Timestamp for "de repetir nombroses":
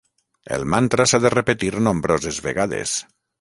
1.25-2.41